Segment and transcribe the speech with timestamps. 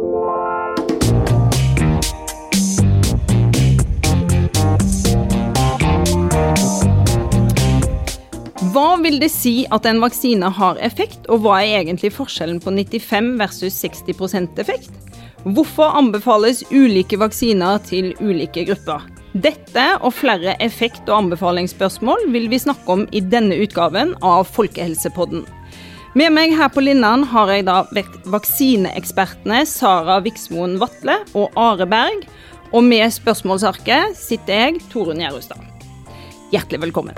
[0.00, 0.06] Hva
[9.02, 13.28] vil det si at en vaksine har effekt, og hva er egentlig forskjellen på 95
[13.42, 14.88] versus 60% effekt?
[15.44, 19.04] Hvorfor anbefales ulike vaksiner til ulike grupper?
[19.36, 25.44] Dette og flere effekt- og anbefalingsspørsmål vil vi snakke om i denne utgaven av Folkehelsepodden.
[26.10, 27.84] Med meg her på Linnan har jeg da
[28.32, 32.24] vaksineekspertene Sara Viksmoen Vatle og Are Berg.
[32.74, 35.62] Og med spørsmålsarket sitter jeg, Torunn Gjerustad.
[36.50, 37.14] Hjertelig velkommen.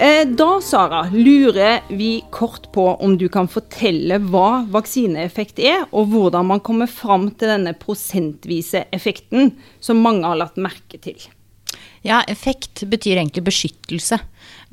[0.00, 6.08] Eh, da, Sara, lurer vi kort på om du kan fortelle hva vaksineeffekt er, og
[6.16, 9.52] hvordan man kommer fram til denne prosentvise effekten
[9.84, 11.20] som mange har lagt merke til.
[12.02, 14.18] Ja, effekt betyr egentlig beskyttelse.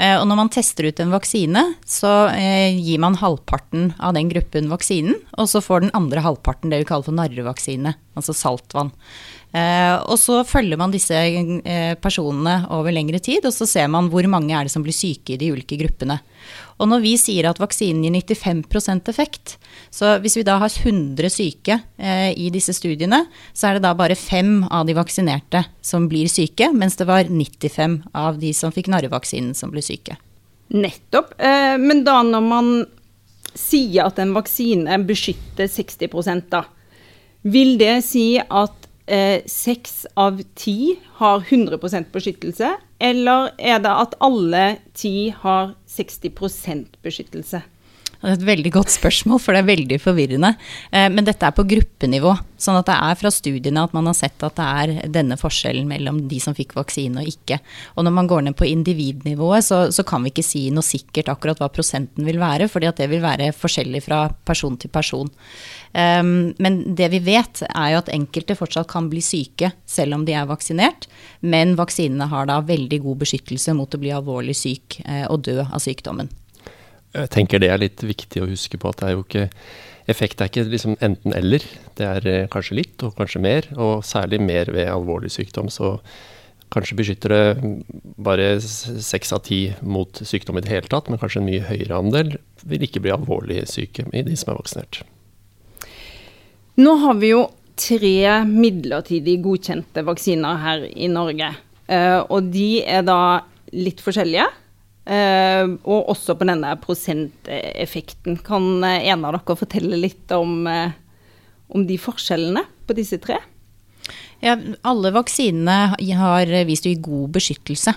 [0.02, 4.32] Eh, og når man tester ut en vaksine, så eh, gir man halvparten av den
[4.32, 8.90] gruppen vaksinen, og så får den andre halvparten det vi kaller for narrevaksine, altså saltvann.
[9.50, 14.12] Eh, og så følger man disse eh, personene over lengre tid, og så ser man
[14.14, 16.20] hvor mange er det som blir syke i de ulike gruppene.
[16.80, 19.58] Og når vi sier at vaksinen gir 95% effekt,
[19.92, 23.96] så hvis vi da har 100 syke eh, i disse studiene, så er det da
[23.98, 28.74] bare fem av de vaksinerte som blir syke, mens det var 95 av de som
[28.76, 30.20] fikk narrevaksinen som ble syke.
[30.70, 31.32] Nettopp.
[31.82, 32.68] Men da når man
[33.58, 36.62] sier at en vaksine beskytter 60 da,
[37.42, 38.79] vil det si at
[39.50, 47.00] seks eh, av ti har 100% beskyttelse, eller er det at alle ti har 60%
[47.06, 47.64] beskyttelse?
[48.20, 50.50] Det er et veldig godt spørsmål, for det er veldig forvirrende.
[50.92, 52.34] Eh, men dette er på gruppenivå.
[52.60, 55.88] Sånn at det er fra studiene at man har sett at det er denne forskjellen
[55.88, 57.62] mellom de som fikk vaksine og ikke.
[57.96, 61.32] Og når man går ned på individnivået, så, så kan vi ikke si noe sikkert
[61.32, 65.32] akkurat hva prosenten vil være, fordi at det vil være forskjellig fra person til person.
[65.96, 70.28] Um, men det vi vet, er jo at enkelte fortsatt kan bli syke selv om
[70.28, 71.08] de er vaksinert.
[71.40, 75.62] Men vaksinene har da veldig god beskyttelse mot å bli alvorlig syk eh, og dø
[75.64, 76.28] av sykdommen.
[77.16, 79.48] Jeg tenker det er litt viktig å huske på at det er jo ikke
[80.10, 81.62] Effekt er ikke liksom enten-eller.
[82.00, 83.68] Det er eh, kanskje litt, og kanskje mer.
[83.78, 85.70] Og særlig mer ved alvorlig sykdom.
[85.70, 86.00] Så
[86.74, 87.74] kanskje beskytter det
[88.18, 91.98] bare seks av ti mot sykdom i det hele tatt, men kanskje en mye høyere
[91.98, 92.34] andel
[92.70, 95.02] vil ikke bli alvorlig syke i de som er vaksinert.
[96.80, 97.44] Nå har vi jo
[97.80, 101.52] tre midlertidig godkjente vaksiner her i Norge.
[101.90, 103.20] Eh, og de er da
[103.76, 104.48] litt forskjellige.
[105.10, 108.38] Uh, og også på denne prosenteffekten.
[108.46, 110.92] Kan uh, en av dere fortelle litt om, uh,
[111.74, 113.40] om, de forskjellene på disse tre?
[114.46, 114.54] Ja,
[114.86, 117.96] alle vaksinene har vist jo god beskyttelse.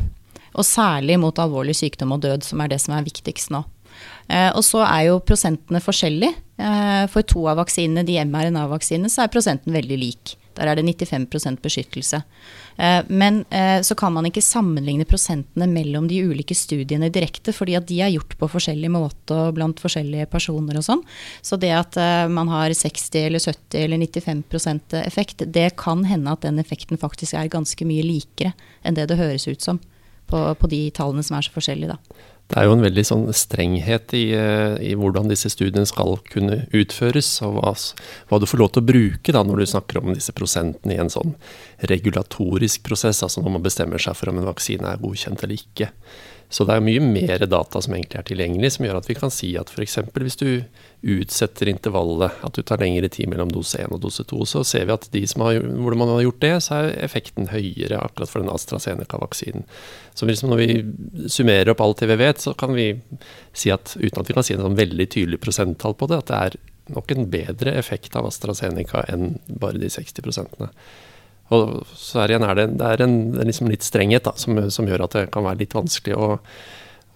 [0.56, 3.62] Og særlig mot alvorlig sykdom og død, som er det som er viktigst nå.
[4.32, 6.34] og så er jo prosentene forskjellige.
[7.08, 10.34] for to av vaksinene, de mRNA-vaksinene, så er prosenten veldig lik.
[10.56, 12.22] Der er det 95 beskyttelse.
[12.76, 17.76] Eh, men eh, så kan man ikke sammenligne prosentene mellom de ulike studiene direkte, fordi
[17.78, 21.04] at de er gjort på forskjellig måte og blant forskjellige personer og sånn.
[21.44, 26.32] Så det at eh, man har 60 eller 70 eller 95% effekt, det kan hende
[26.32, 29.80] at den effekten faktisk er ganske mye likere enn det det høres ut som
[30.32, 32.22] på, på de tallene som er så forskjellige, da.
[32.52, 36.66] Det er jo en veldig sånn strenghet i, eh, i, hvordan disse studiene skal kunne
[36.76, 37.72] utføres, og hva,
[38.28, 41.00] hva, du får lov til å bruke da når du snakker om disse prosentene i
[41.00, 41.32] en sånn
[41.88, 45.88] regulatorisk prosess, altså når man bestemmer seg for om en vaksine er godkjent eller ikke.
[46.52, 49.30] Så det er mye mer data som egentlig er tilgjengelig, som gjør at vi kan
[49.32, 49.94] si at f.eks.
[50.12, 50.48] hvis du
[51.14, 54.84] utsetter intervallet, at du tar lengre tid mellom dose 1 og dose 2, så ser
[54.88, 58.28] vi at de som har, hvor man har gjort det, så er effekten høyere akkurat
[58.28, 59.64] for den AstraZeneca-vaksinen.
[60.12, 60.76] Så liksom når vi
[61.32, 62.90] summerer opp alt det vi vet, så kan vi
[63.56, 66.28] si at uten at vi kan si en sånn veldig tydelig prosenttall på det, at
[66.28, 66.60] det er
[66.92, 70.68] nok en bedre effekt av AstraZeneca enn bare de 60 prosentene.
[71.52, 75.06] Og så er, er det, det er en, liksom litt strenghet da, som, som, gjør
[75.06, 76.30] at det kan være litt vanskelig å,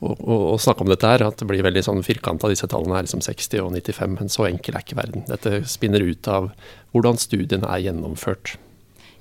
[0.05, 1.25] å, å snakke om dette her.
[1.27, 4.19] At det blir veldig sånn firkanta, disse tallene er liksom 60 og 95.
[4.21, 5.25] Men så enkel er ikke verden.
[5.31, 6.51] Dette spinner ut av
[6.93, 8.57] hvordan studiene er gjennomført.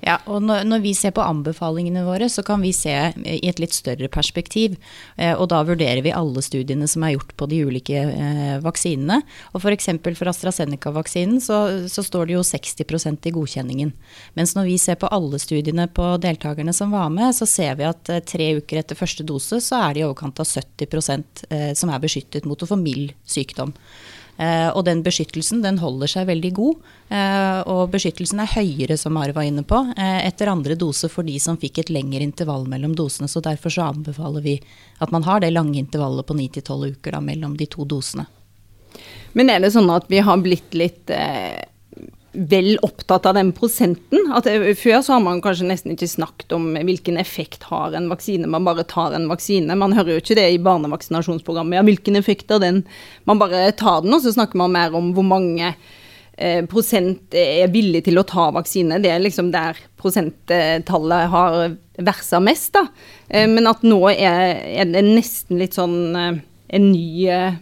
[0.06, 2.94] Ja, og når, vi ser på anbefalingene våre, så kan vi se
[3.26, 4.76] i et litt større perspektiv.
[5.18, 9.18] Eh, og da vurderer vi alle studiene som er gjort på de ulike eh, vaksinene.
[9.58, 9.90] Og f.eks.
[10.06, 11.58] for, for AstraZeneca-vaksinen så,
[11.90, 13.96] så, står det jo 60% i godkjenningen.
[14.38, 17.90] Mens når vi ser på alle studiene på deltakerne som var med, så ser vi
[17.90, 21.02] at eh, tre uker etter første dose så er det i overkant av 70
[21.50, 23.74] eh, som er beskyttet mot å få mild sykdom.
[24.38, 26.88] Eh, og den beskyttelsen den holder seg veldig god.
[27.08, 31.24] Eh, og beskyttelsen er høyere, som Ari var inne på, eh, etter andre dose for
[31.24, 33.30] de som fikk et lengre intervall mellom dosene.
[33.32, 34.60] Så derfor så anbefaler vi
[35.00, 38.28] at man har det lange intervallet på 9-12 uker da, mellom de to dosene.
[39.34, 41.64] Men er det sånn at vi har blitt litt eh,
[42.36, 44.32] vel opptatt av den prosenten?
[44.36, 44.48] At
[44.80, 48.68] Før så har man kanskje nesten ikke snakket om hvilken effekt har en vaksine, man
[48.68, 49.78] bare tar en vaksine.
[49.80, 51.80] Man hører jo ikke det i barnevaksinasjonsprogrammet.
[51.80, 52.84] Ja, hvilken effekt har den?
[53.30, 55.74] Man bare tar den, og så snakker man mer om hvor mange
[56.38, 59.00] eh, prosent er villig til å ta vaksine.
[59.04, 61.60] Det er liksom der prosenttallet har
[62.06, 62.88] versa mest, da.
[63.30, 66.44] Eh, men at nå er, er, det nesten litt sånn eh,
[66.76, 67.56] en ny eh,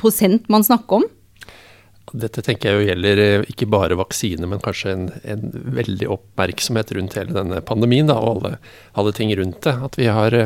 [0.00, 1.08] prosent man snakker om.
[2.12, 5.44] Dette tenker jeg jo gjelder ikke bare vaksine, men kanskje en, en
[5.76, 8.56] veldig oppmerksomhet rundt hele denne pandemien da, og alle,
[8.98, 9.76] alle, ting rundt det.
[9.86, 10.36] At vi har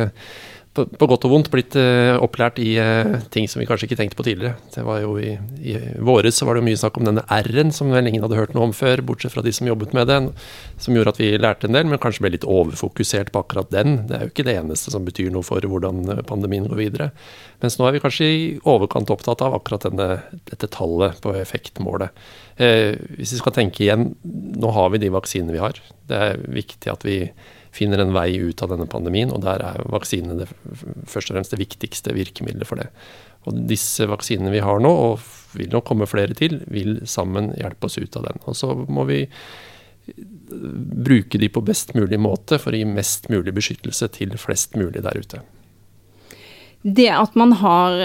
[0.74, 3.98] på, på, godt og vondt blitt uh, opplært i uh, ting som vi kanskje ikke
[4.00, 4.58] tenkte på tidligere.
[4.74, 7.92] Det var jo I, i våres så var det mye snakk om denne R-en, som
[7.94, 10.28] vel ingen hadde hørt noe om før, bortsett fra de som jobbet med den,
[10.82, 14.00] som gjorde at vi lærte en del, men kanskje ble litt overfokusert på akkurat den.
[14.08, 17.10] Det er jo ikke det eneste som betyr noe for hvordan eh, pandemien går videre.
[17.62, 20.08] Mens nå er vi kanskje i overkant opptatt av akkurat denne,
[20.50, 22.24] dette tallet på effektmålet.
[22.54, 25.78] Uh, hvis vi skal tenke igjen, nå har vi de vaksinene vi har.
[26.10, 27.16] Det er viktig at vi
[27.74, 29.32] finner en vei ut av denne pandemien.
[29.34, 30.48] Og der er vaksinene det,
[31.10, 32.88] først og fremst det viktigste virkemidlet for det.
[33.44, 37.90] Og disse vaksinene vi har nå, og vil nok komme flere til, vil sammen hjelpe
[37.90, 38.42] oss ut av den.
[38.48, 39.24] Og så må vi
[40.04, 45.04] bruke de på best mulig måte for å gi mest mulig beskyttelse til flest mulig
[45.04, 45.40] der ute.
[46.84, 47.96] Det at man har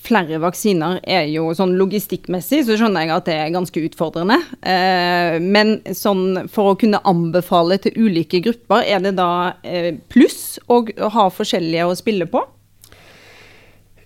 [0.00, 4.38] flere vaksiner er jo sånn logistikkmessig, så skjønner jeg at det er ganske utfordrende.
[4.60, 10.58] Eh, men sånn for å kunne anbefale til ulike grupper, er det da eh, pluss
[10.70, 10.82] å
[11.16, 12.44] ha forskjellige å spille på?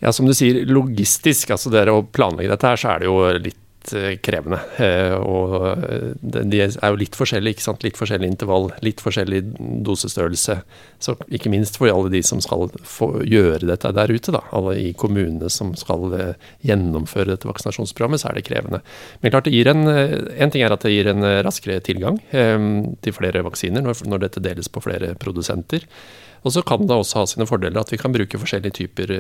[0.05, 3.21] Ja, som du sier, logistisk, altså det å planlegge dette her, så er det jo
[3.47, 3.61] litt
[3.93, 4.57] Eh, krevende.
[4.81, 5.55] Eh, og
[5.85, 7.83] eh, de er jo litt forskjellige, ikke sant.
[7.85, 9.43] Litt forskjellig intervall, litt forskjellig
[9.85, 10.57] dosestørrelse.
[11.05, 12.71] Så ikke minst for alle de som skal
[13.29, 14.41] gjøre dette der ute, da.
[14.57, 16.17] Alle i kommunene som skal
[16.65, 18.81] gjennomføre dette vaksinasjonsprogrammet, så er det krevende.
[19.21, 23.17] Men klart det gir en, en ting er at det gir en raskere tilgang til
[23.17, 25.85] flere vaksiner når, dette deles på flere produsenter.
[26.45, 29.17] Og så kan det også ha sine fordeler at vi kan bruke forskjellige typer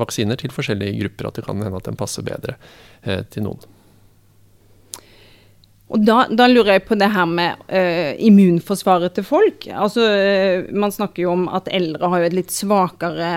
[0.00, 1.28] vaksiner til forskjellige grupper.
[1.28, 2.56] At det kan hende at den passer bedre
[3.04, 3.75] til noen.
[5.86, 9.68] Og da, da, lurer jeg på det her med uh, immunforsvaret til folk.
[9.70, 13.30] Altså, uh, Man snakker jo om at eldre har jo et litt svakere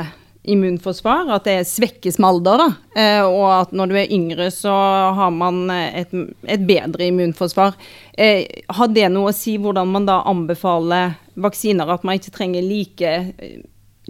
[0.50, 1.30] immunforsvar.
[1.36, 2.64] At det svekkes med alder.
[2.64, 2.68] da.
[2.98, 4.74] Uh, og at når du er yngre, så
[5.20, 6.16] har man et,
[6.50, 7.78] et bedre immunforsvar.
[8.18, 11.94] har det noe å si hvordan man da anbefaler vaksiner?
[11.94, 13.14] At man ikke trenger like,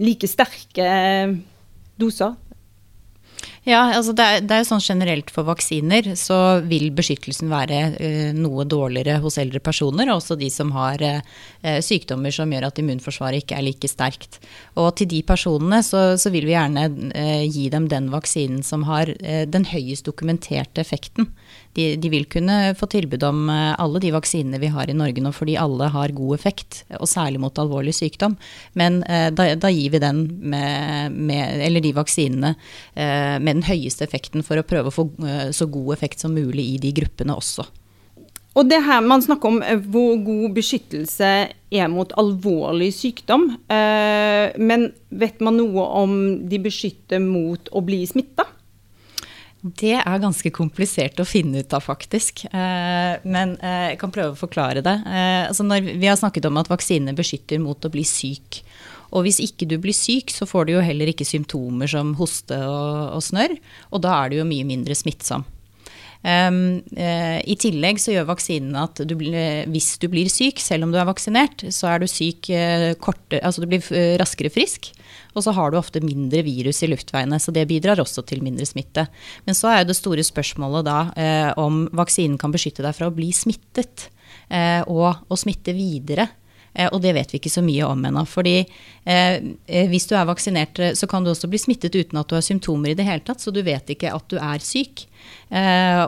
[0.00, 0.88] like sterke
[2.00, 2.38] doser?
[3.68, 7.80] Ja, altså det, er, det er jo sånn generelt for vaksiner så vil beskyttelsen være
[7.92, 11.20] uh, noe dårligere hos eldre personer, og også de som har uh,
[11.84, 14.40] sykdommer som gjør at immunforsvaret ikke er like sterkt.
[14.80, 18.86] Og til de personene så, så vil vi gjerne uh, gi dem den vaksinen som
[18.88, 21.28] har den høyest dokumenterte effekten
[21.72, 25.22] de, de, vil kunne få tilbud om eh, alle de vaksinene vi har i Norge
[25.22, 28.36] nå, fordi alle har god effekt, og særlig mot alvorlig sykdom.
[28.78, 32.54] Men eh, da, da, gir vi den med, med, eller de vaksinene
[32.94, 35.06] eh, med den høyeste effekten for å prøve å få
[35.54, 37.64] så god effekt som mulig i de gruppene også.
[38.58, 39.60] Og det her Man snakker om
[39.92, 41.28] hvor god beskyttelse
[41.70, 43.44] er mot alvorlig sykdom.
[43.70, 44.88] Men
[45.22, 46.16] vet man noe om
[46.50, 48.48] de beskytter mot å bli smitta?
[49.60, 52.46] Det er ganske komplisert å finne ut av, faktisk.
[52.48, 54.94] Eh, men eh, jeg kan prøve å forklare det.
[55.04, 58.62] Eh, altså vi har snakket om at vaksine beskytter mot å bli syk.
[59.12, 62.56] Og hvis ikke du blir syk, så får du jo heller ikke symptomer som hoste
[62.56, 63.58] og, og snørr.
[63.92, 65.44] Og da er du jo mye mindre smittsom.
[66.20, 71.08] I tillegg så gjør vaksinen at du hvis du blir syk, selv om du er
[71.08, 72.92] vaksinert, så er du syk uh,
[73.40, 73.88] altså du blir
[74.20, 74.90] raskere frisk.
[75.34, 78.66] Og så har du ofte mindre virus i luftveiene, så det bidrar også til mindre
[78.68, 79.06] smitte.
[79.46, 80.98] Men så er jo det store spørsmålet da
[81.60, 84.08] om vaksinen kan beskytte deg fra å bli smittet
[84.90, 86.26] og å smitte videre.
[86.74, 88.24] Eh, og det vet vi ikke så mye om ennå.
[88.28, 92.28] fordi eh, eh, hvis du er vaksinert, så kan du også bli smittet uten at
[92.28, 95.06] du har symptomer i det hele tatt, så du vet ikke at du er syk.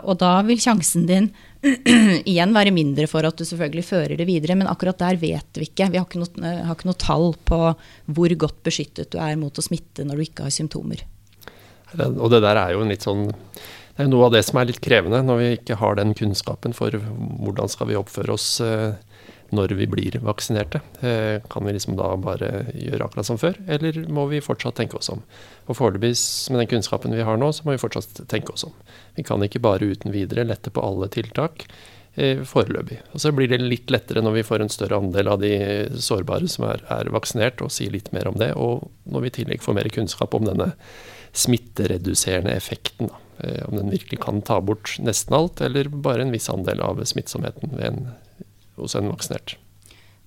[0.03, 1.31] Og da vil sjansen din
[2.33, 5.69] igjen være mindre for at du selvfølgelig fører det videre, men akkurat der vet vi
[5.69, 5.91] ikke.
[5.93, 7.61] Vi har ikke noe, har ikke noe tall på
[8.15, 11.05] hvor godt beskyttet du er mot å smitte når du ikke har symptomer.
[11.93, 13.31] Og det der er jo en litt sånn
[13.93, 16.73] det er noe av det som er litt krevende når vi ikke har den kunnskapen
[16.77, 18.47] for hvordan skal vi oppføre oss
[19.53, 20.81] når vi blir vaksinerte.
[21.05, 24.99] Eh, kan vi liksom da bare gjøre akkurat som før, eller må vi fortsatt tenke
[24.99, 25.23] oss om?
[25.69, 26.15] Og Foreløpig,
[26.51, 28.75] med den kunnskapen vi har nå, så må vi fortsatt tenke oss om.
[29.19, 31.67] Vi kan ikke bare uten videre lette på alle tiltak
[32.15, 33.03] eh, foreløpig.
[33.13, 35.55] Og Så blir det litt lettere når vi får en større andel av de
[36.01, 38.55] sårbare som er, er vaksinert, og sier litt mer om det.
[38.57, 40.73] Og når vi i tillegg får mer kunnskap om denne
[41.33, 43.13] smittereduserende effekten.
[43.13, 43.21] Da.
[43.67, 47.73] Om den virkelig kan ta bort nesten alt, eller bare en viss andel av smittsomheten
[47.73, 48.13] ved en,
[48.81, 49.57] hos en vaksinert.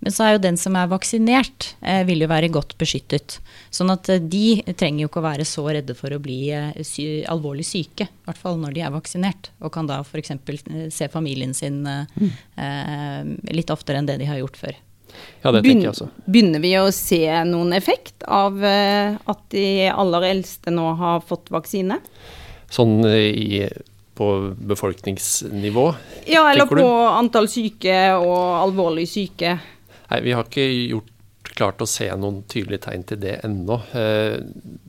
[0.05, 3.39] Men så er jo den som er vaksinert, eh, vil jo være godt beskyttet.
[3.73, 6.75] Sånn at eh, de trenger jo ikke å være så redde for å bli eh,
[6.85, 8.05] sy alvorlig syke.
[8.05, 9.49] I hvert fall når de er vaksinert.
[9.65, 10.35] Og kan da f.eks.
[10.93, 13.31] se familien sin mm.
[13.55, 14.77] litt oftere enn det de har gjort før.
[15.41, 16.09] Ja, det tenker jeg også.
[16.27, 22.01] Begynner vi å se noen effekt av at de aller eldste nå har fått vaksine?
[22.73, 23.63] Sånn i
[24.15, 24.29] på
[24.72, 25.88] befolkningsnivå?
[26.31, 29.57] Ja, eller på antall syke og alvorlig syke.
[30.10, 31.12] Nei, vi har ikke gjort
[31.55, 33.77] klart å se noen tydelige tegn til det ennå.
[33.98, 34.38] Eh,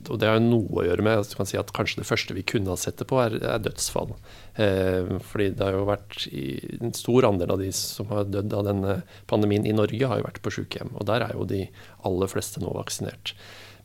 [0.06, 2.72] og det har noe å gjøre med at, si at kanskje det første vi kunne
[2.72, 4.14] ha sett det på, er, er dødsfall.
[4.62, 6.46] Eh, fordi det har jo vært i,
[6.80, 8.98] En stor andel av de som har dødd av denne
[9.30, 10.94] pandemien i Norge, har jo vært på sykehjem.
[10.96, 11.66] Og der er jo de
[12.08, 13.36] aller fleste nå vaksinert.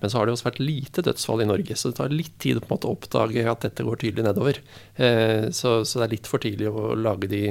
[0.01, 2.59] Men så har det også vært lite dødsfall i Norge, så det tar litt tid
[2.59, 4.61] på en måte å oppdage at dette går tydelig nedover.
[4.95, 7.43] Eh, så, så det er litt for tidlig å de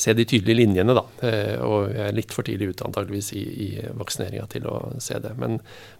[0.00, 1.02] se de tydelige linjene, da.
[1.26, 3.68] Eh, og jeg er litt for tidlig ute antageligvis i, i
[4.00, 5.32] vaksineringa til å se det.
[5.40, 5.58] Men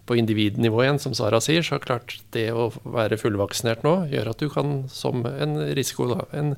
[0.09, 4.41] på individnivå igjen, som Sara sier, så klart det å være fullvaksinert nå gjør at
[4.41, 6.55] du kan som en risiko, da, en,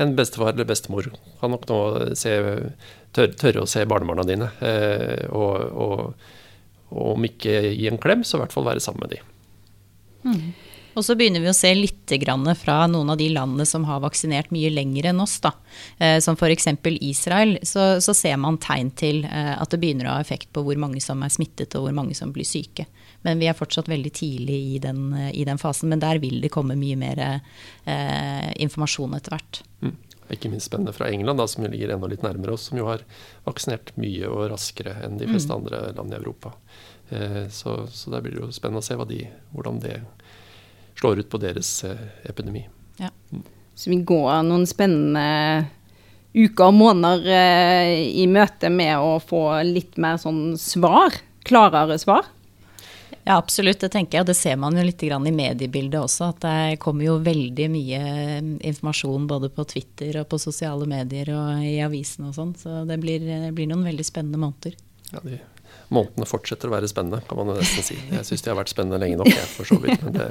[0.00, 1.80] en bestefar eller bestemor kan nok nå
[2.18, 2.36] se,
[3.16, 4.52] tørre, tørre å se barnebarna dine.
[4.64, 6.32] Eh, og, og,
[6.94, 9.22] og, om ikke gi en klem, så i hvert fall være sammen med de.
[10.24, 10.46] Mm.
[10.94, 12.12] Og så begynner vi å se litt
[12.60, 15.40] fra noen av de landene som har vaksinert mye lenger enn oss.
[15.42, 15.52] Da.
[15.98, 16.68] Eh, som f.eks.
[17.00, 17.58] Israel.
[17.62, 20.78] Så, så, ser man tegn til eh, at det begynner å ha effekt på hvor
[20.78, 22.86] mange som er smittet og hvor mange som blir syke.
[23.26, 25.90] Men vi er fortsatt veldig tidlig i den, i den fasen.
[25.90, 29.62] Men der vil det komme mye mer eh, informasjon etter hvert.
[29.82, 29.96] Mm.
[30.32, 33.04] Ikke minst spennende fra England, da, som ligger enda litt nærmere oss, som jo har
[33.44, 35.56] vaksinert mye og raskere enn de fleste mm.
[35.58, 36.54] andre land i Europa.
[37.10, 39.20] Eh, så, så der blir det jo spennende å se de,
[39.52, 39.98] hvordan det
[41.00, 42.64] slår ut på deres eh, epidemi.
[43.02, 43.12] Ja.
[43.34, 43.44] Mm.
[43.74, 45.66] Så vi går noen spennende
[46.34, 51.20] uker og måneder eh, i møte med å få litt mer sånn svar?
[51.44, 52.30] Klarere svar?
[53.24, 53.80] Ja, absolutt.
[53.80, 54.24] Det tenker jeg.
[54.24, 56.28] og Det ser man jo litt i mediebildet også.
[56.34, 61.32] At det kommer jo veldig mye eh, informasjon både på Twitter og på sosiale medier
[61.32, 62.54] og i avisene og sånn.
[62.60, 64.76] Så det blir, det blir, noen veldig spennende måneder.
[65.12, 65.40] Ja, de
[65.92, 67.96] månedene fortsetter å være spennende, kan man nesten si.
[68.10, 70.04] Jeg syns de har vært spennende lenge nok, jeg, for så vidt.
[70.04, 70.28] Men det,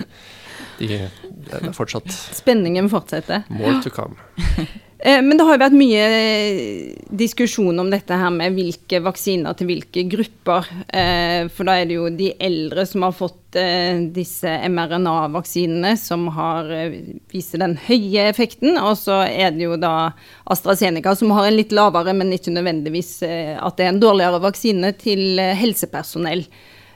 [0.79, 1.01] de,
[1.49, 3.45] det er fortsatt Spenningen fortsetter.
[3.53, 4.17] More to come.
[5.05, 6.03] Eh, men det har jo vært mye
[7.11, 10.69] diskusjon om dette her med hvilke vaksiner til hvilke grupper.
[10.87, 16.29] Eh, for da er det jo de eldre som har fått eh, disse mRNA-vaksinene som
[16.37, 16.71] har
[17.33, 18.79] viser den høye effekten.
[18.79, 20.13] Og så er det jo da
[20.55, 24.93] AstraZeneca som har en litt lavere, men ikke nødvendigvis at det er en dårligere vaksine
[25.01, 26.45] til helsepersonell.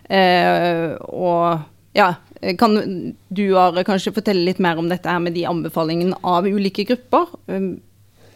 [0.08, 1.44] Og
[1.98, 2.08] ja,
[2.62, 2.80] kan
[3.28, 7.36] du Are, kanskje fortelle litt mer om dette her med de anbefalingene av ulike grupper?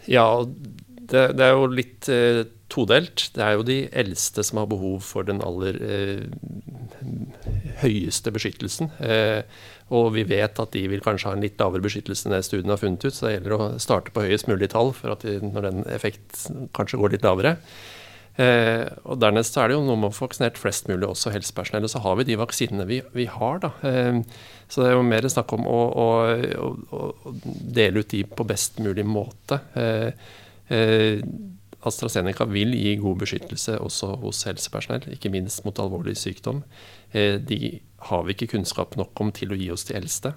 [0.09, 0.25] Ja,
[1.11, 3.27] det, det er jo litt eh, todelt.
[3.35, 6.23] Det er jo de eldste som har behov for den aller eh,
[7.83, 8.91] høyeste beskyttelsen.
[9.03, 9.41] Eh,
[9.91, 12.71] og vi vet at de vil kanskje ha en litt lavere beskyttelse enn det studien
[12.71, 13.15] har funnet ut.
[13.15, 16.45] Så det gjelder å starte på høyest mulig tall for at de, når den effekt
[16.77, 17.57] kanskje går litt lavere.
[18.39, 21.87] Eh, og Dernest er det jo noe med å få vaksinert flest mulig, også helsepersonell.
[21.87, 23.61] Og så har vi de vaksinene vi, vi har.
[23.63, 23.73] da.
[23.87, 24.21] Eh,
[24.71, 26.09] så det er jo mer snakk om å, å,
[26.63, 27.33] å, å,
[27.75, 29.59] dele ut de på best mulig måte.
[29.75, 30.29] Eh,
[30.71, 31.25] eh,
[31.81, 36.61] AstraZeneca vil gi god beskyttelse også hos helsepersonell, ikke minst mot alvorlig sykdom.
[37.11, 37.79] Eh, de
[38.11, 40.33] har vi ikke kunnskap nok om til å gi oss de eldste.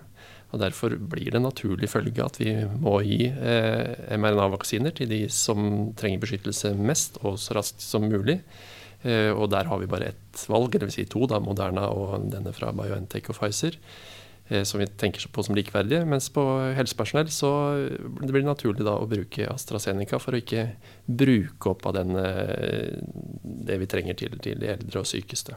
[0.55, 5.91] Og Derfor blir det naturlig følge at vi må gi eh, mRNA-vaksiner til de som
[5.99, 8.39] trenger beskyttelse mest og så raskt som mulig.
[9.03, 10.95] Eh, og der har vi bare ett valg, dvs.
[11.01, 13.81] Si to, da, Moderna og denne fra BioNTech og Pfizer.
[14.49, 16.05] Eh, som vi tenker på som likeverdige.
[16.05, 16.43] Mens på
[16.77, 17.51] helsepersonell så
[18.21, 20.67] blir det naturlig da å bruke AstraZeneca for å ikke
[21.09, 23.01] bruke opp av den, eh,
[23.43, 25.57] det vi trenger til, til de eldre og sykeste.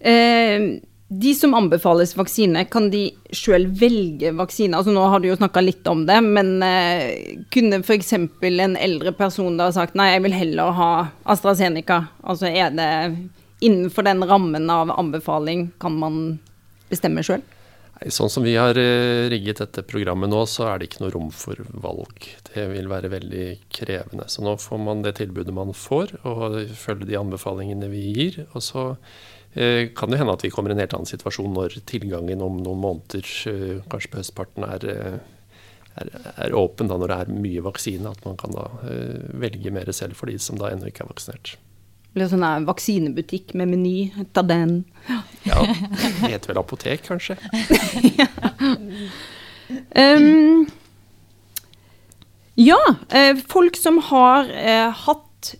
[0.00, 0.80] Eh,
[1.12, 4.78] de som anbefales vaksine, kan de sjøl velge vaksine?
[4.78, 8.12] Altså Nå har du jo snakka litt om det, men eh, kunne f.eks.
[8.14, 10.90] en eldre person da sagt nei, jeg vil heller ha
[11.34, 12.04] AstraZeneca?
[12.22, 12.90] Altså er det
[13.58, 16.20] innenfor den rammen av anbefaling kan man
[16.92, 17.42] bestemme sjøl?
[18.06, 21.34] Sånn som vi har eh, rigget dette programmet nå, så er det ikke noe rom
[21.34, 22.30] for valg.
[22.52, 24.30] Det vil være veldig krevende.
[24.30, 28.40] Så nå får man det tilbudet man får, og følge de anbefalingene vi gir.
[28.54, 28.86] og så
[29.54, 32.82] kan det hende at vi kommer i en helt annen situasjon når tilgangen om noen
[32.84, 35.16] måneder, eh, kanskje på høstparten, er, eh,
[35.98, 36.12] er,
[36.46, 38.12] er åpen, da, når det er mye vaksine.
[38.12, 38.68] At man kan da
[39.42, 41.56] velge mer selv for de som da ennå ikke er vaksinert.
[42.14, 43.96] Eller sånn her vaksinebutikk med meny.
[44.34, 44.84] Ta den.
[45.46, 47.38] Ja, det heter vel apotek, kanskje.
[49.94, 50.66] Um,
[52.54, 54.90] ja, eh, folk som har eh,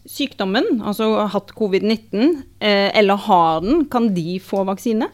[0.08, 5.10] sykdommen, altså hatt covid-19, eh, eller har den, kan de få vaksine?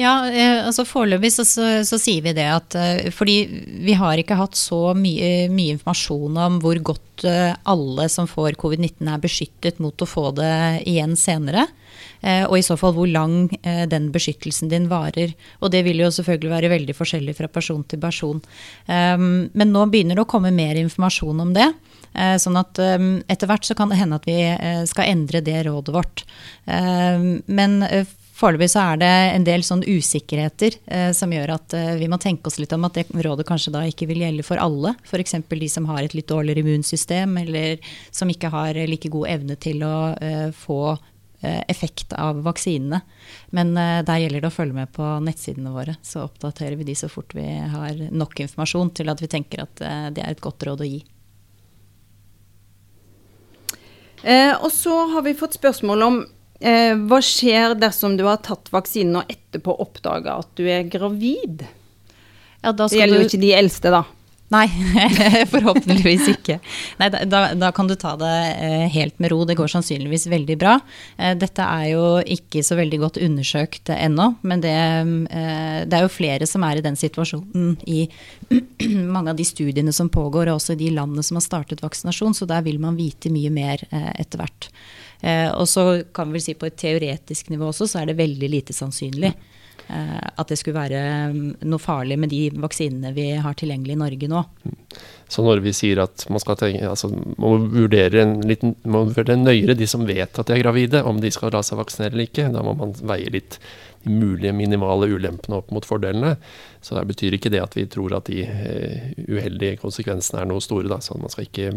[0.00, 3.36] Ja, eh, altså Foreløpig så, så, så, sier vi det at eh, fordi
[3.84, 7.26] vi har ikke hatt så mye, mye informasjon om hvor godt
[7.68, 11.68] alle som får covid-19 er beskyttet mot å få det igjen senere.
[12.48, 13.50] Og i så fall hvor lang
[13.90, 15.34] den beskyttelsen din varer.
[15.62, 18.40] Og det vil jo selvfølgelig være veldig forskjellig fra person til person.
[18.90, 21.68] Ehm, men nå begynner det å komme mer informasjon om det.
[22.12, 24.34] Sånn at etter hvert så kan det hende at vi
[24.90, 26.24] skal endre det rådet vårt.
[26.68, 27.78] Ehm, men
[28.42, 32.18] Foreløpig så er det en del sånn usikkerheter eh, som gjør at eh, vi må
[32.18, 34.96] tenke oss litt om at det rådet kanskje da ikke vil gjelde for alle.
[35.06, 35.36] F.eks.
[35.46, 37.78] de som har et litt dårligere immunsystem, eller
[38.10, 43.04] som ikke har like god evne til å eh, få eh, effekt av vaksinene.
[43.54, 45.94] Men eh, der gjelder det å følge med på nettsidene våre.
[46.02, 49.86] Så oppdaterer vi de så fort vi har nok informasjon til at vi tenker at
[49.86, 51.04] eh, det er et godt råd å gi.
[54.22, 56.22] Og så har vi fått spørsmål om
[56.62, 61.64] Eh, hva skjer dersom du har tatt vaksinen og etterpå oppdager at du er gravid?
[62.62, 64.04] Ja, det gjelder jo ikke de eldste, da.
[64.52, 64.66] Nei,
[65.52, 66.58] forhåpentligvis ikke.
[67.00, 69.42] Nei, da, da, kan du ta det eh, helt med ro.
[69.48, 70.74] Det går sannsynligvis veldig bra.
[71.16, 76.04] Eh, dette er jo ikke så veldig godt undersøkt ennå, men det, eh, det er
[76.04, 78.04] jo flere som er i den situasjonen i
[79.14, 82.36] mange av de studiene som pågår, og også i de landene som har startet vaksinasjon,
[82.36, 84.68] så der vil man vite mye mer etter hvert.
[85.54, 88.48] Og så kan vi vel si på et teoretisk nivå også, så er det veldig
[88.50, 89.30] lite sannsynlig
[89.92, 94.30] at det skulle være mm, noe farlig med de vaksinene vi har tilgjengelig i Norge
[94.30, 94.42] nå.
[95.32, 97.08] Så når vi sier at man skal tenke, altså,
[97.40, 101.20] må vurdere en liten, må vurdere nøyere de som vet at de er gravide, om
[101.22, 103.56] de skal la seg vaksinere eller ikke, da må man veie litt
[104.02, 106.34] de mulige minimale ulempene opp mot fordelene.
[106.82, 110.62] Så det betyr ikke det at vi tror at de uh, uheldige konsekvensene er noe
[110.64, 110.90] store.
[110.90, 110.98] Da.
[111.04, 111.70] Så man skal ikke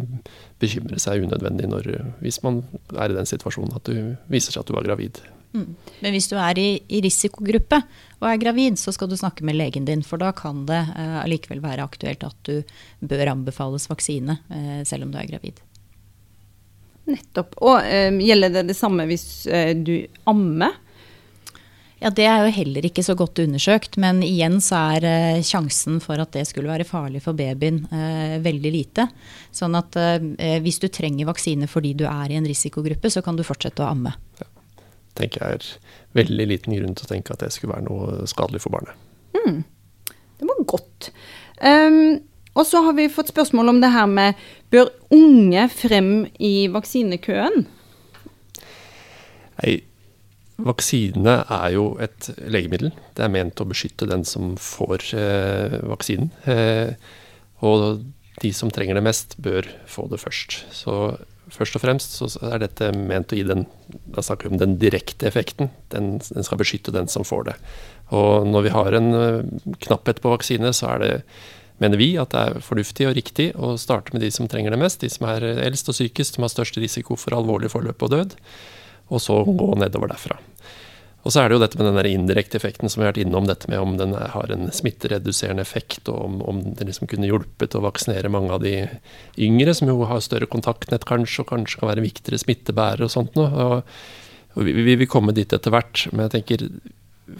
[0.61, 1.91] bekymre seg unødvendig når,
[2.25, 2.63] hvis man
[2.97, 5.21] er i den situasjonen at du viser seg at du var gravid.
[5.55, 5.75] Mm.
[6.03, 7.79] Men hvis du er i, i, risikogruppe
[8.19, 10.03] og er gravid, så skal du snakke med legen din.
[10.03, 12.61] For da kan det uh, være aktuelt at du
[12.99, 15.61] bør anbefales vaksine uh, selv om du er gravid.
[17.05, 17.53] Nettopp.
[17.61, 17.85] Og
[18.25, 19.45] gjelder det det samme hvis
[19.85, 19.93] du
[20.25, 20.73] ammer?
[22.05, 26.01] Ja, Det er jo heller ikke så godt undersøkt, men igjen så er eh, sjansen
[26.03, 29.07] for at det skulle være farlig for babyen eh, veldig lite.
[29.55, 33.39] Sånn at eh, hvis du trenger vaksine fordi du er i en risikogruppe, så kan
[33.39, 34.13] du fortsette å amme.
[34.41, 34.51] Ja.
[35.17, 35.69] Tenker jeg er
[36.17, 38.95] veldig liten grunn til å tenke at det skulle være noe skadelig for barnet.
[39.35, 39.63] Mm.
[40.39, 41.09] Det var godt.
[41.61, 42.21] Um,
[42.55, 44.39] og så har vi fått spørsmål om det her med
[44.71, 47.65] bør unge frem i vaksinekøen?
[49.55, 49.75] Nei,
[50.55, 52.93] Vaksine er jo et legemiddel.
[53.15, 56.31] Det er ment å beskytte den som får eh, vaksinen.
[56.47, 56.95] Eh,
[57.65, 58.05] og
[58.39, 60.61] de som trenger det mest, bør få det først.
[60.71, 61.17] Så
[61.53, 63.65] først og fremst så er dette ment å gi den
[64.15, 65.69] da snakker vi om den direkte effekten.
[65.93, 67.55] Den, den, skal beskytte den som får det.
[68.17, 71.11] Og når vi har en uh, knapphet på vaksine, så er det,
[71.83, 74.81] mener vi, at det er fornuftig og riktig å starte med de som trenger det
[74.81, 75.03] mest.
[75.05, 78.39] De som er eldst og sykest, som har størst risiko for alvorlig forløp og død
[79.13, 80.37] og så gå nedover derfra.
[81.25, 83.47] Og så er det jo dette med den indirekte effekten som vi har vært innom,
[83.49, 87.73] dette med om den har en smittereduserende effekt, og om, om den liksom kunne hjulpet
[87.73, 88.75] å vaksinere mange av de
[89.41, 93.39] yngre, som jo har større kontaktnett kanskje, og kanskje kan være viktigere smittebærere og sånt
[93.39, 93.65] noe.
[93.65, 93.97] Og,
[94.69, 96.67] vi vil komme dit etter hvert, men jeg tenker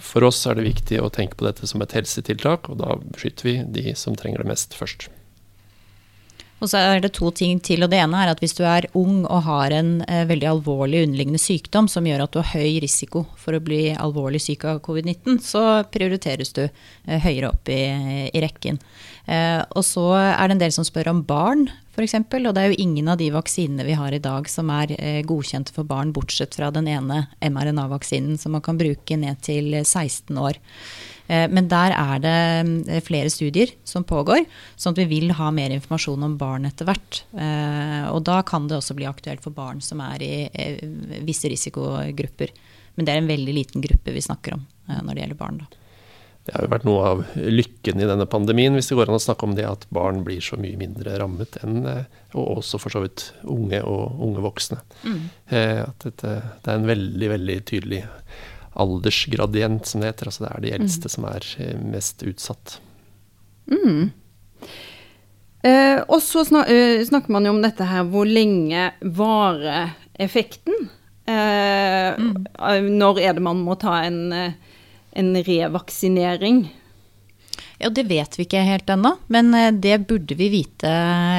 [0.02, 3.46] for oss er det viktig å tenke på dette som et helsetiltak, og da beskytter
[3.46, 5.06] vi de som trenger det mest først.
[6.56, 7.84] Og så er det to ting til.
[7.84, 11.02] og Det ene er at hvis du er ung og har en eh, veldig alvorlig
[11.04, 14.80] underliggende sykdom som gjør at du har høy risiko for å bli alvorlig syk av
[14.86, 17.82] covid-19, så prioriteres du eh, høyere opp i,
[18.32, 18.80] i rekken.
[19.26, 22.16] Eh, og så er det en del som spør om barn, f.eks.
[22.24, 25.20] Og det er jo ingen av de vaksinene vi har i dag som er eh,
[25.28, 30.32] godkjente for barn, bortsett fra den ene mRNA-vaksinen som man kan bruke ned til 16
[30.40, 30.56] år.
[31.26, 32.34] Eh, men der er det
[32.86, 34.44] eh, flere studier som pågår,
[34.78, 37.22] sånn at vi vil ha mer informasjon om barn etter hvert.
[37.34, 40.34] Eh, og da kan det også bli aktuelt for barn som er i
[41.26, 42.54] visse risikogrupper.
[42.96, 45.58] Men det er en veldig liten gruppe vi snakker om når det gjelder barn.
[45.60, 45.82] da.
[46.46, 49.20] Det har jo vært noe av lykken i denne pandemien, hvis det går an å
[49.20, 51.80] snakke om det at barn blir så mye mindre rammet enn
[52.38, 54.78] Og også for så vidt unge og unge voksne.
[55.02, 55.24] Mm.
[55.50, 58.04] At dette, det er en veldig, veldig tydelig
[58.82, 60.30] aldersgradient, som det heter.
[60.30, 61.14] Altså det er de eldste mm.
[61.16, 62.76] som er eh, mest utsatt.
[63.72, 64.10] Mm.
[65.66, 70.88] Eh, og så snak, uh, snakker man jo om dette her, hvor lenge varer effekten?
[71.26, 72.46] Eh, mm.
[72.94, 74.52] Når er det man må ta en,
[75.10, 76.66] en revaksinering?
[77.78, 80.90] Ja, Det vet vi ikke helt ennå, men eh, det burde vi vite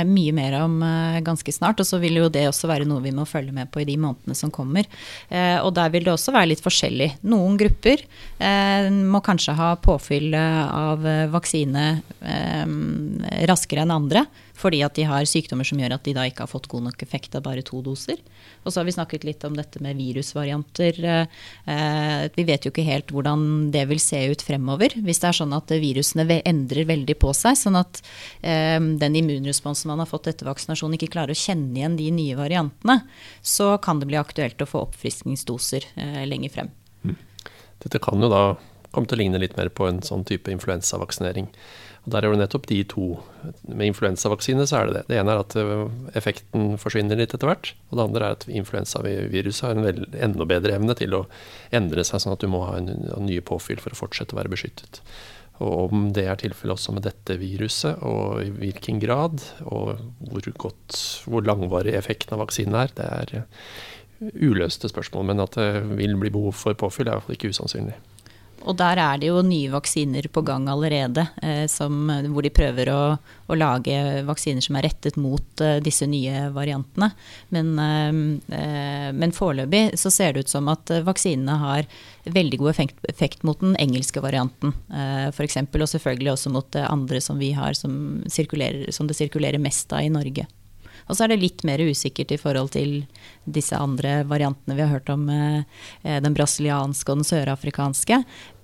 [0.06, 1.82] mye mer om eh, ganske snart.
[1.82, 3.98] Og så vil jo det også være noe vi må følge med på i de
[3.98, 4.86] månedene som kommer.
[5.30, 7.10] Eh, og der vil det også være litt forskjellig.
[7.28, 8.04] Noen grupper
[8.38, 11.02] må kanskje ha påfyll av
[11.34, 11.86] vaksine
[13.50, 14.24] raskere enn andre
[14.58, 17.04] fordi at de har sykdommer som gjør at de da ikke har fått god nok
[17.06, 18.20] effekt av bare to doser.
[18.64, 21.00] Og så har vi snakket litt om dette med virusvarianter.
[21.06, 24.96] Eh, vi vet jo ikke helt hvordan det vil se ut fremover.
[24.98, 28.02] Hvis det er sånn at virusene endrer veldig på seg, sånn at
[28.42, 32.40] eh, den immunresponsen man har fått etter vaksinasjon ikke klarer å kjenne igjen de nye
[32.40, 33.02] variantene,
[33.46, 36.74] så kan det bli aktuelt å få oppfriskningsdoser eh, lenger frem.
[37.06, 37.20] Mm.
[37.86, 38.44] Dette kan jo da
[38.90, 41.52] komme til å ligne litt mer på en sånn type influensavaksinering.
[42.08, 43.06] Og Der er det nettopp de to.
[43.68, 45.06] Med influensavaksine så er det det.
[45.10, 47.74] Det ene er at eh, effekten forsvinner litt etter hvert.
[47.92, 51.26] Og det andre er at influensaviruset har en vel, enda bedre evne til å
[51.76, 54.40] endre seg, sånn at du må ha en, en nye påfyll for å fortsette å
[54.40, 55.02] være beskyttet.
[55.60, 59.98] Og om det er tilfellet også med dette viruset, og i hvilken grad, og
[60.32, 63.80] hvor godt, hvor langvarig effekten av vaksinen er, det er eh,
[64.48, 65.28] uløste spørsmål.
[65.34, 68.00] Men at det vil bli behov for påfyll, er iallfall ikke usannsynlig.
[68.68, 72.92] Og der er det jo nye vaksiner på gang allerede, eh, som, hvor de prøver
[72.92, 73.02] å,
[73.48, 73.96] å, lage
[74.28, 77.14] vaksiner som er rettet mot eh, disse nye variantene.
[77.56, 81.88] Men, eh, men foreløpig så ser det ut som at vaksinene har
[82.28, 85.62] veldig god effekt, effekt mot den engelske varianten eh, f.eks.
[85.64, 90.04] Og selvfølgelig også mot det andre som vi har, som, som det sirkulerer mest av
[90.04, 90.48] i Norge.
[91.08, 93.06] Og så er det litt mer usikkert i forhold til
[93.48, 95.22] disse andre variantene vi har hørt om,
[96.04, 98.18] den brasilianske og den sørafrikanske.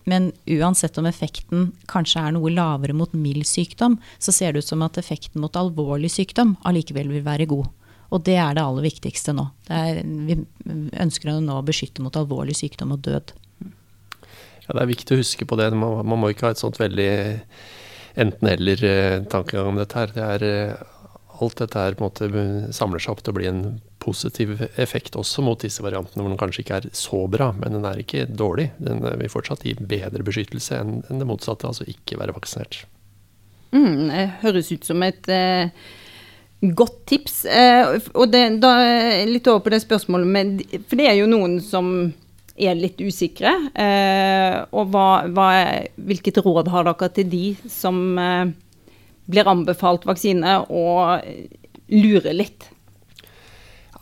[0.09, 4.71] Men uansett om effekten kanskje er noe lavere mot mild sykdom, så ser det ut
[4.73, 7.69] som at effekten mot alvorlig sykdom allikevel vil være god.
[8.13, 9.47] Og det er det aller viktigste nå.
[9.73, 10.37] Er, vi
[11.01, 13.33] ønsker å nå beskytte mot alvorlig sykdom og død.
[13.63, 15.71] Ja, Det er viktig å huske på det.
[15.73, 17.09] Man, man må ikke ha et sånt veldig
[18.21, 20.13] enten-eller-tankegang om dette her.
[20.13, 20.83] Det er, eh,
[21.41, 23.63] alt dette her på en måte samler seg opp til å bli en
[24.03, 27.87] positiv effekt også mot disse variantene hvor den kanskje ikke er så bra, men den
[27.87, 28.69] er ikke dårlig.
[28.83, 32.83] Den vil fortsatt gi bedre beskyttelse enn, det motsatte, altså ikke være vaksinert.
[33.73, 35.71] Mm, det høres ut som et eh,
[36.71, 37.45] godt tips.
[37.45, 38.73] Eh, og det, da
[39.27, 41.89] litt over på det spørsmålet med For det er jo noen som
[42.53, 43.53] er litt usikre.
[43.73, 45.47] Eh, og hva, hva,
[45.97, 48.53] hvilket råd har dere til de som eh,
[49.25, 51.25] blir anbefalt vaksine og
[51.93, 52.69] lurer litt?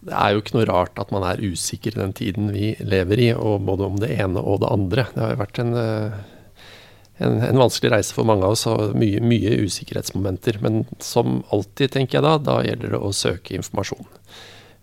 [0.01, 3.21] Det er jo ikke noe rart at man er usikker i den tiden vi lever
[3.21, 5.05] i, og både om det ene og det andre.
[5.13, 6.15] Det har jo vært en, eh,
[7.21, 10.57] en, en vanskelig reise for mange av oss og mye, mye, usikkerhetsmomenter.
[10.65, 14.09] Men som alltid, tenker jeg da, da gjelder det å søke informasjon.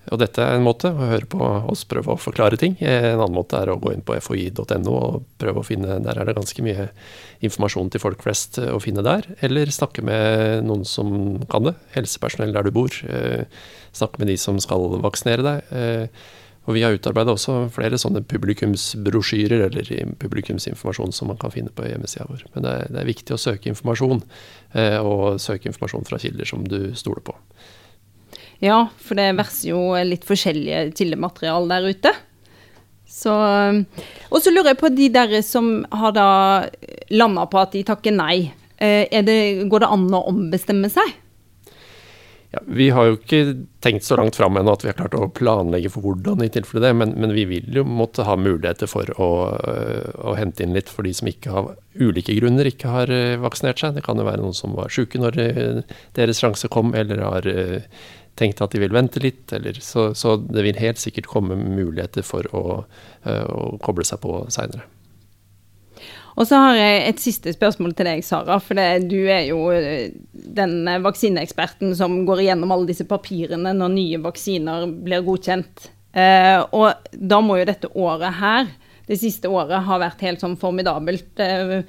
[0.09, 1.41] Og dette er en måte å høre på
[1.73, 2.77] oss prøve å forklare ting.
[2.81, 6.29] En annen måte er å gå inn på foi.no og prøve å finne Der er
[6.29, 6.89] det ganske mye
[7.45, 9.29] informasjon til folk flest å finne der.
[9.45, 11.77] Eller snakke med noen som kan det.
[11.97, 12.95] Helsepersonell der du bor.
[13.09, 13.45] Eh,
[13.97, 15.73] snakke med de som skal vaksinere deg.
[15.73, 16.27] Eh,
[16.69, 21.87] og vi har utarbeida også flere sånne publikumsbrosjyrer eller publikumsinformasjon som man kan finne på
[21.89, 22.45] hjemmesida vår.
[22.53, 24.21] Men det er, det er, viktig å søke informasjon,
[24.77, 27.37] eh, og søke informasjon fra kilder som du stoler på.
[28.65, 32.15] Ja, for det verser jo litt forskjellige kildemateriale der ute.
[33.09, 33.33] Så,
[34.29, 36.31] og så lurer jeg på de der som har da
[37.15, 38.51] landa på at de takker nei.
[38.77, 39.39] Eh, det,
[39.71, 41.17] går det an å ombestemme seg?
[42.49, 43.41] Ja, vi har jo ikke
[43.85, 46.87] tenkt så langt fram ennå at vi har klart å planlegge for hvordan, i tilfelle
[46.87, 50.89] det, men, men vi vil jo måtte ha muligheter for å, å, hente inn litt
[50.89, 53.99] for de som ikke av ulike grunner ikke har eh, vaksinert seg.
[53.99, 55.83] Det kan jo være noen som var syke når eh,
[56.17, 57.51] deres sjanse kom, eller har
[58.39, 59.47] tenkt at de vil vente litt.
[59.55, 62.63] Eller, så, så, det vil helt sikkert komme muligheter for å,
[63.27, 64.87] uh, å koble seg på seinere.
[66.39, 68.61] Og så har jeg et siste spørsmål til deg, Sara.
[68.63, 73.91] For det, du er jo eh, den vaksineeksperten som går igjennom alle disse papirene når
[73.97, 75.89] nye vaksiner blir godkjent.
[76.15, 78.71] Eh, og da må jo dette året her,
[79.11, 81.33] det siste året, ha vært helt sånn formidabelt.
[81.43, 81.83] Uh,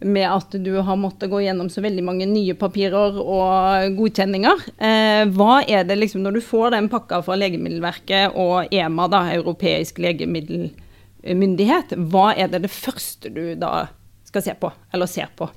[0.00, 4.66] med at du har måttet gå gjennom så veldig mange nye papirer og godkjenninger.
[4.82, 9.24] Eh, hva er det liksom, når du får den pakka fra Legemiddelverket og EMA, da,
[9.36, 13.90] Europeisk legemiddelmyndighet, hva er det det første du da
[14.28, 15.50] skal se på, eller ser på?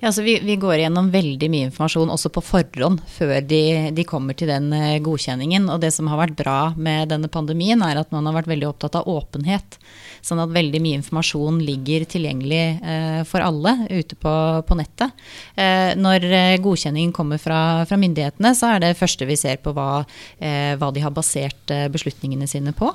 [0.00, 4.04] Ja, altså vi, vi, går gjennom veldig mye informasjon også på forhånd før de, de,
[4.08, 5.66] kommer til den eh, godkjenningen.
[5.68, 8.70] Og det som har vært bra med denne pandemien, er at man har vært veldig
[8.70, 9.76] opptatt av åpenhet.
[10.24, 14.32] Sånn at veldig mye informasjon ligger tilgjengelig eh, for alle ute på,
[14.64, 15.20] på nettet.
[15.60, 19.74] Eh, når eh, godkjenningen kommer fra, fra, myndighetene, så er det første vi ser på
[19.76, 20.06] hva,
[20.40, 22.88] eh, hva de har basert eh, beslutningene sine på.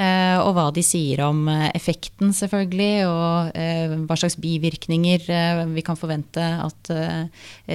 [0.00, 5.24] og hva de sier om effekten, selvfølgelig, og hva slags bivirkninger
[5.74, 6.90] vi kan forvente at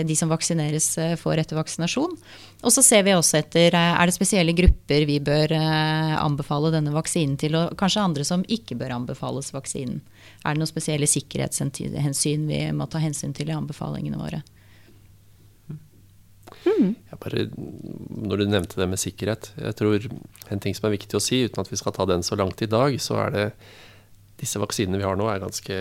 [0.06, 0.90] de som vaksineres,
[1.22, 2.18] får etter vaksinasjon.
[2.66, 6.72] Og så ser vi også etter eh, er det spesielle grupper vi bør eh, anbefale
[6.74, 10.02] denne vaksinen til, og kanskje andre som ikke bør anbefales vaksinen.
[10.42, 14.42] Er det noen spesielle sikkerhetshensyn vi må ta hensyn til i anbefalingene våre?
[16.66, 16.96] Mm.
[17.22, 20.08] Bare, når du nevnte det med sikkerhet, jeg tror
[20.54, 22.64] en ting som er viktig å si, uten at vi skal ta den så langt
[22.66, 23.46] i dag, så er det
[24.40, 25.76] disse vaksinene vi har nå, er ganske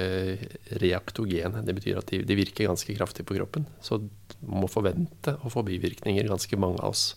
[0.82, 1.64] reaktogene.
[1.66, 3.66] Det betyr at de, de, virker ganske kraftig på kroppen.
[3.82, 3.98] Så
[4.44, 7.08] man må forvente å få bivirkninger, ganske mange av oss.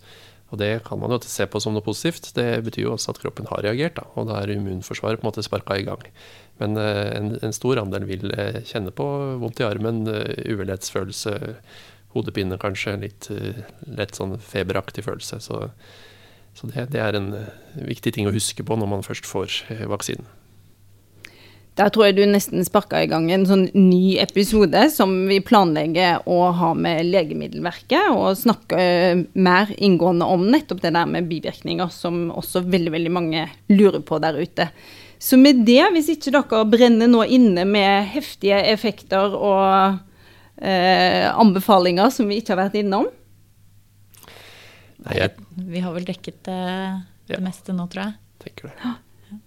[0.48, 2.32] Og det kan man jo se på som noe positivt.
[2.38, 5.30] Det betyr jo også at kroppen har reagert, da, og da er immunforsvaret på en
[5.30, 6.06] måte sparka i gang.
[6.62, 9.06] Men uh, en, en, stor andel vil uh, kjenne på
[9.42, 11.36] vondt i armen, uh, uvelhetsfølelse,
[12.16, 13.28] hodepine kanskje, litt
[14.00, 15.42] lett sånn feberaktig følelse.
[15.44, 15.60] Så,
[16.58, 17.34] så det, det, er en
[17.76, 19.60] viktig ting å huske på når man først får
[19.92, 20.26] vaksinen.
[21.78, 26.24] Der tror jeg du nesten sparka i gang en sånn ny episode som vi planlegger
[26.26, 31.92] å ha med Legemiddelverket, og snakke eh, mer inngående om nettopp det der med bivirkninger,
[31.94, 34.72] som også veldig, veldig mange lurer på der ute.
[35.22, 40.02] Så med det, hvis ikke dere brenner nå inne med heftige effekter og
[40.58, 43.10] eh, anbefalinger som vi ikke har vært innom?
[45.06, 45.36] Nei, jeg...
[45.70, 47.44] Vi har vel dekket eh, det ja.
[47.46, 48.18] meste nå, tror jeg.
[48.42, 48.98] Tenker det.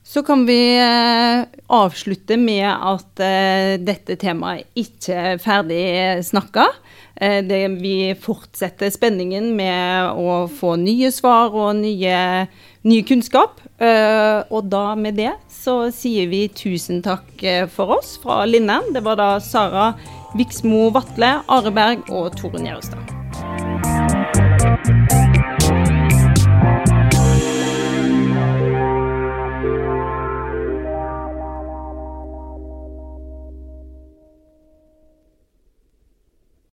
[0.05, 5.85] Så kan vi eh, avslutte med at eh, dette temaet ikke er ferdig
[6.27, 6.67] snakka.
[7.15, 7.45] Eh,
[7.79, 12.47] vi fortsetter spenningen med å få nye svar og nye,
[12.83, 13.63] ny kunnskap.
[13.81, 17.41] Og da med det så sier vi tusen takk
[17.73, 18.93] for oss fra Linnern.
[18.93, 19.95] Det var da Sara
[20.37, 23.20] Viksmo Vatle, Are Berg og Torunn Gjerstad.